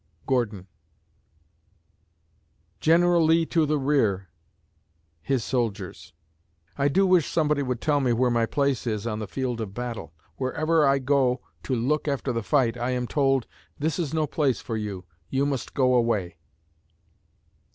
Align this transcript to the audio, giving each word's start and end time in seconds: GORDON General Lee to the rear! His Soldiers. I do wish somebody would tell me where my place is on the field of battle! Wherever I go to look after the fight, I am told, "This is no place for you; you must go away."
GORDON 0.25 0.65
General 2.79 3.23
Lee 3.23 3.45
to 3.45 3.67
the 3.67 3.77
rear! 3.77 4.29
His 5.21 5.43
Soldiers. 5.43 6.11
I 6.75 6.87
do 6.87 7.05
wish 7.05 7.29
somebody 7.29 7.61
would 7.61 7.81
tell 7.81 7.99
me 7.99 8.11
where 8.11 8.31
my 8.31 8.47
place 8.47 8.87
is 8.87 9.05
on 9.05 9.19
the 9.19 9.27
field 9.27 9.61
of 9.61 9.75
battle! 9.75 10.15
Wherever 10.37 10.87
I 10.87 10.97
go 10.97 11.41
to 11.61 11.75
look 11.75 12.07
after 12.07 12.33
the 12.33 12.41
fight, 12.41 12.77
I 12.77 12.89
am 12.89 13.05
told, 13.05 13.45
"This 13.77 13.99
is 13.99 14.11
no 14.11 14.25
place 14.25 14.59
for 14.59 14.75
you; 14.75 15.05
you 15.29 15.45
must 15.45 15.75
go 15.75 15.93
away." 15.93 16.37